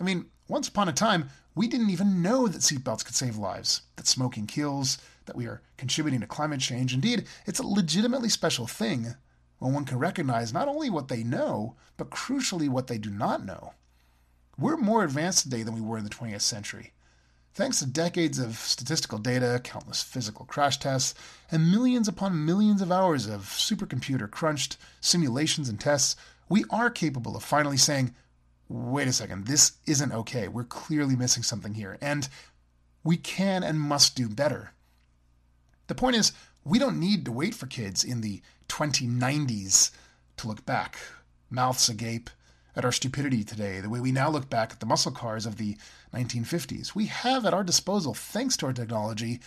I 0.00 0.02
mean, 0.02 0.30
once 0.48 0.68
upon 0.68 0.88
a 0.88 0.92
time, 0.92 1.28
we 1.54 1.68
didn't 1.68 1.90
even 1.90 2.22
know 2.22 2.48
that 2.48 2.62
seatbelts 2.62 3.04
could 3.04 3.14
save 3.14 3.36
lives, 3.36 3.82
that 3.96 4.06
smoking 4.06 4.46
kills, 4.46 4.96
that 5.26 5.36
we 5.36 5.46
are 5.46 5.62
contributing 5.76 6.20
to 6.20 6.26
climate 6.26 6.60
change. 6.60 6.94
Indeed, 6.94 7.26
it's 7.46 7.58
a 7.58 7.66
legitimately 7.66 8.28
special 8.28 8.66
thing 8.66 9.14
when 9.58 9.74
one 9.74 9.84
can 9.84 9.98
recognize 9.98 10.52
not 10.52 10.68
only 10.68 10.90
what 10.90 11.08
they 11.08 11.22
know, 11.22 11.76
but 11.96 12.10
crucially 12.10 12.68
what 12.68 12.88
they 12.88 12.98
do 12.98 13.10
not 13.10 13.44
know. 13.44 13.74
We're 14.58 14.76
more 14.76 15.04
advanced 15.04 15.44
today 15.44 15.62
than 15.62 15.74
we 15.74 15.80
were 15.80 15.98
in 15.98 16.04
the 16.04 16.10
20th 16.10 16.42
century. 16.42 16.92
Thanks 17.54 17.80
to 17.80 17.86
decades 17.86 18.38
of 18.38 18.56
statistical 18.56 19.18
data, 19.18 19.60
countless 19.62 20.02
physical 20.02 20.46
crash 20.46 20.78
tests, 20.78 21.14
and 21.50 21.70
millions 21.70 22.08
upon 22.08 22.46
millions 22.46 22.80
of 22.80 22.90
hours 22.90 23.26
of 23.26 23.42
supercomputer 23.42 24.30
crunched 24.30 24.78
simulations 25.00 25.68
and 25.68 25.78
tests, 25.78 26.16
we 26.48 26.64
are 26.70 26.90
capable 26.90 27.36
of 27.36 27.44
finally 27.44 27.76
saying, 27.76 28.14
wait 28.68 29.06
a 29.06 29.12
second, 29.12 29.46
this 29.46 29.72
isn't 29.86 30.12
okay. 30.12 30.48
We're 30.48 30.64
clearly 30.64 31.14
missing 31.14 31.42
something 31.42 31.74
here, 31.74 31.98
and 32.00 32.28
we 33.04 33.16
can 33.16 33.62
and 33.62 33.78
must 33.78 34.16
do 34.16 34.28
better. 34.28 34.72
The 35.86 35.94
point 35.94 36.16
is, 36.16 36.32
we 36.64 36.78
don't 36.78 37.00
need 37.00 37.24
to 37.24 37.32
wait 37.32 37.54
for 37.54 37.66
kids 37.66 38.04
in 38.04 38.20
the 38.20 38.40
2090s 38.68 39.90
to 40.38 40.48
look 40.48 40.64
back, 40.64 40.96
mouths 41.50 41.88
agape, 41.88 42.30
at 42.74 42.84
our 42.84 42.92
stupidity 42.92 43.44
today, 43.44 43.80
the 43.80 43.90
way 43.90 44.00
we 44.00 44.12
now 44.12 44.30
look 44.30 44.48
back 44.48 44.72
at 44.72 44.80
the 44.80 44.86
muscle 44.86 45.12
cars 45.12 45.44
of 45.44 45.56
the 45.56 45.76
1950s. 46.14 46.94
We 46.94 47.06
have 47.06 47.44
at 47.44 47.52
our 47.52 47.64
disposal, 47.64 48.14
thanks 48.14 48.56
to 48.58 48.66
our 48.66 48.72
technology, 48.72 49.40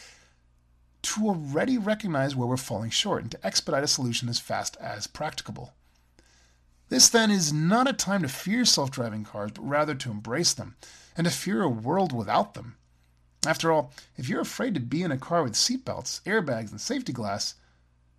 to 1.01 1.27
already 1.27 1.77
recognize 1.77 2.35
where 2.35 2.47
we're 2.47 2.57
falling 2.57 2.91
short 2.91 3.23
and 3.23 3.31
to 3.31 3.45
expedite 3.45 3.83
a 3.83 3.87
solution 3.87 4.29
as 4.29 4.39
fast 4.39 4.77
as 4.79 5.07
practicable. 5.07 5.73
This 6.89 7.09
then 7.09 7.31
is 7.31 7.51
not 7.51 7.89
a 7.89 7.93
time 7.93 8.21
to 8.21 8.27
fear 8.27 8.63
self 8.63 8.91
driving 8.91 9.23
cars, 9.23 9.51
but 9.51 9.67
rather 9.67 9.95
to 9.95 10.11
embrace 10.11 10.53
them. 10.53 10.75
and 11.17 11.25
to 11.25 11.31
fear 11.31 11.63
a 11.63 11.69
world 11.69 12.11
without 12.11 12.55
them. 12.55 12.75
After 13.45 13.71
all, 13.71 13.91
if 14.17 14.27
you're 14.27 14.41
afraid 14.41 14.73
to 14.73 14.79
be 14.79 15.03
in 15.03 15.11
a 15.11 15.17
car 15.17 15.43
with 15.43 15.53
seatbelts, 15.53 16.21
airbags, 16.23 16.71
and 16.71 16.81
safety 16.81 17.13
glass, 17.13 17.55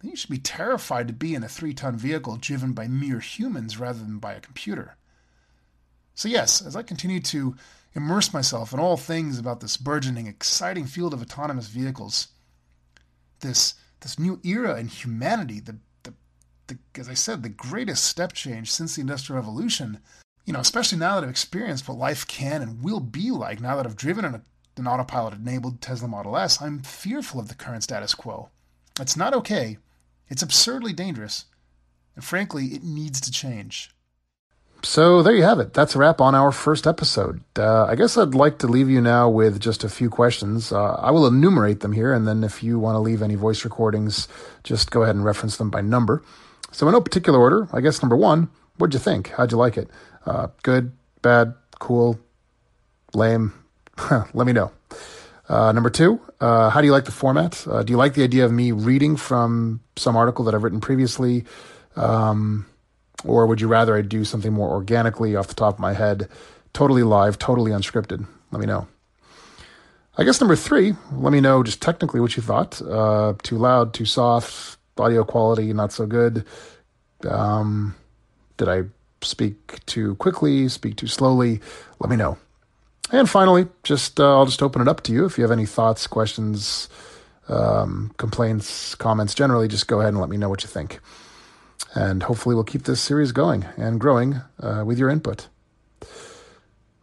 then 0.01 0.11
you 0.11 0.17
should 0.17 0.31
be 0.31 0.39
terrified 0.39 1.09
to 1.09 1.15
be 1.15 1.35
in 1.35 1.43
a 1.43 1.49
three 1.49 1.75
ton 1.75 1.97
vehicle 1.97 2.37
driven 2.37 2.73
by 2.73 2.87
mere 2.87 3.21
humans 3.21 3.79
rather 3.79 3.99
than 3.99 4.19
by 4.19 4.35
a 4.35 4.41
computer. 4.41 4.97
So, 6.15 6.29
yes, 6.29 6.63
as 6.63 6.77
I 6.77 6.83
continue 6.83 7.21
to 7.21 7.57
immerse 7.95 8.33
myself 8.33 8.73
in 8.73 8.79
all 8.79 8.97
things 8.97 9.39
about 9.39 9.61
this 9.61 9.77
burgeoning, 9.77 10.27
exciting 10.27 10.87
field 10.87 11.13
of 11.13 11.23
autonomous 11.23 11.69
vehicles, 11.69 12.29
this, 13.41 13.75
this 14.01 14.19
new 14.19 14.41
era 14.45 14.79
in 14.79 14.89
humanity, 14.89 15.61
the, 15.61 15.77
the, 16.03 16.15
the, 16.69 16.79
as 16.99 17.09
I 17.09 17.15
said, 17.15 17.43
the 17.43 17.49
greatest 17.49 18.05
step 18.05 18.33
change 18.33 18.71
since 18.71 18.95
the 18.95 19.01
Industrial 19.01 19.41
Revolution, 19.41 20.01
you 20.45 20.53
know, 20.53 20.61
especially 20.61 20.99
now 20.99 21.17
that 21.17 21.25
I've 21.25 21.31
experienced 21.31 21.89
what 21.89 21.99
life 21.99 22.27
can 22.27 22.63
and 22.63 22.83
will 22.83 23.01
be 23.01 23.31
like 23.31 23.61
now 23.61 23.77
that 23.77 23.87
I've 23.87 23.97
driven 23.97 24.25
an, 24.25 24.43
an 24.79 24.87
autopilot 24.87 25.35
enabled 25.35 25.81
Tesla 25.81 26.09
Model 26.09 26.37
S, 26.37 26.61
I'm 26.61 26.81
fearful 26.81 27.41
of 27.41 27.49
the 27.49 27.55
current 27.55 27.83
status 27.83 28.15
quo. 28.15 28.51
It's 29.01 29.17
not 29.17 29.35
okay. 29.35 29.79
It's 30.29 30.43
absurdly 30.43 30.93
dangerous. 30.93 31.47
And 32.15 32.25
frankly, 32.25 32.67
it 32.67 32.83
needs 32.83 33.21
to 33.21 33.31
change. 33.31 33.91
So 34.83 35.23
there 35.23 35.35
you 35.35 35.43
have 35.43 35.59
it. 35.59 35.75
That's 35.75 35.95
a 35.95 35.99
wrap 35.99 36.21
on 36.21 36.35
our 36.35 36.53
first 36.53 36.87
episode. 36.87 37.43
Uh, 37.59 37.87
I 37.87 37.95
guess 37.97 38.17
I'd 38.17 38.35
like 38.35 38.59
to 38.59 38.67
leave 38.67 38.89
you 38.89 39.01
now 39.01 39.29
with 39.29 39.61
just 39.61 39.85
a 39.85 39.89
few 39.89 40.09
questions. 40.09 40.71
Uh, 40.71 40.95
I 40.95 41.11
will 41.11 41.27
enumerate 41.27 41.81
them 41.81 41.93
here, 41.93 42.13
and 42.13 42.27
then 42.27 42.45
if 42.45 42.63
you 42.63 42.79
want 42.79 42.95
to 42.95 43.01
leave 43.01 43.23
any 43.23 43.35
voice 43.35 43.65
recordings, 43.65 44.29
just 44.63 44.91
go 44.91 45.03
ahead 45.03 45.17
and 45.17 45.25
reference 45.25 45.57
them 45.57 45.71
by 45.71 45.81
number. 45.81 46.23
So 46.73 46.87
in 46.87 46.93
no 46.93 47.01
particular 47.01 47.39
order, 47.39 47.69
I 47.73 47.81
guess 47.81 48.03
number 48.03 48.17
one, 48.17 48.49
what'd 48.77 48.95
you 48.95 49.01
think? 49.01 49.31
How'd 49.31 49.51
you 49.51 49.59
like 49.59 49.77
it? 49.77 49.91
Uh, 50.25 50.49
good, 50.63 50.93
bad, 51.23 51.55
cool, 51.79 52.21
lame? 53.15 53.53
Let 54.35 54.47
me 54.47 54.53
know. 54.53 54.73
Uh, 55.49 55.73
number 55.73 55.91
two, 55.91 56.21
uh, 56.41 56.71
how 56.71 56.81
do 56.81 56.87
you 56.87 56.93
like 56.93 57.05
the 57.05 57.13
format? 57.13 57.67
Uh, 57.69 57.83
do 57.83 57.93
you 57.93 57.97
like 57.97 58.15
the 58.15 58.25
idea 58.25 58.45
of 58.45 58.53
me 58.53 58.73
reading 58.73 59.17
from 59.17 59.81
some 59.97 60.17
article 60.17 60.45
that 60.45 60.55
I've 60.55 60.63
written 60.65 60.81
previously? 60.81 61.45
Um, 61.95 62.67
or 63.25 63.47
would 63.47 63.61
you 63.61 63.69
rather 63.69 63.97
I 63.97 64.03
do 64.03 64.25
something 64.25 64.53
more 64.53 64.71
organically 64.71 65.37
off 65.37 65.49
the 65.49 65.55
top 65.55 65.75
of 65.75 65.81
my 65.81 65.93
head, 65.93 66.29
totally 66.73 67.03
live, 67.03 67.39
totally 67.39 67.71
unscripted? 67.71 68.27
Let 68.51 68.61
me 68.61 68.67
know. 68.67 68.89
I 70.19 70.25
guess 70.25 70.41
number 70.41 70.57
three, 70.57 70.95
let 71.13 71.33
me 71.33 71.41
know 71.41 71.63
just 71.63 71.81
technically 71.81 72.21
what 72.21 72.37
you 72.37 72.43
thought. 72.43 72.81
Uh, 72.83 73.35
too 73.43 73.59
loud, 73.59 73.95
too 73.95 74.07
soft, 74.07 74.79
audio 74.99 75.25
quality 75.25 75.73
not 75.73 75.93
so 75.93 76.07
good. 76.07 76.45
Um, 77.29 77.95
did 78.57 78.69
I 78.69 78.85
speak 79.23 79.85
too 79.87 80.15
quickly, 80.17 80.69
speak 80.69 80.97
too 80.97 81.07
slowly? 81.07 81.61
Let 82.01 82.11
me 82.11 82.17
know. 82.17 82.39
And 83.13 83.31
finally, 83.31 83.69
just 83.83 84.19
uh, 84.19 84.37
I'll 84.37 84.47
just 84.47 84.63
open 84.63 84.83
it 84.83 84.89
up 84.89 85.03
to 85.03 85.13
you. 85.13 85.25
If 85.25 85.39
you 85.39 85.45
have 85.45 85.53
any 85.53 85.67
thoughts, 85.67 86.07
questions, 86.07 86.89
um, 87.49 88.13
complaints, 88.17 88.95
comments, 88.95 89.35
generally, 89.35 89.69
just 89.69 89.87
go 89.87 90.01
ahead 90.01 90.13
and 90.13 90.21
let 90.21 90.31
me 90.31 90.37
know 90.37 90.49
what 90.49 90.63
you 90.63 90.69
think. 90.69 91.01
And 91.95 92.25
hopefully, 92.25 92.55
we'll 92.55 92.65
keep 92.65 92.83
this 92.83 93.01
series 93.01 93.33
going 93.33 93.65
and 93.77 94.01
growing 94.01 94.41
uh, 94.61 94.83
with 94.85 94.99
your 94.99 95.09
input. 95.09 95.49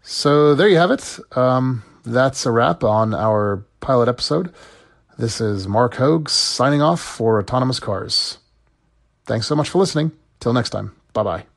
So, 0.01 0.53
there 0.55 0.67
you 0.67 0.77
have 0.77 0.91
it. 0.91 1.19
Um, 1.37 1.83
that's 2.03 2.45
a 2.45 2.51
wrap 2.51 2.83
on 2.83 3.13
our 3.13 3.65
pilot 3.79 4.09
episode. 4.09 4.53
This 5.17 5.39
is 5.39 5.67
Mark 5.67 5.95
Hogue 5.95 6.27
signing 6.27 6.81
off 6.81 6.99
for 6.99 7.39
Autonomous 7.39 7.79
Cars. 7.79 8.39
Thanks 9.25 9.47
so 9.47 9.55
much 9.55 9.69
for 9.69 9.77
listening. 9.77 10.11
Till 10.39 10.53
next 10.53 10.71
time. 10.71 10.91
Bye 11.13 11.23
bye. 11.23 11.52